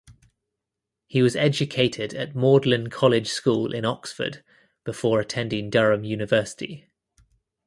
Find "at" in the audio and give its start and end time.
2.15-2.33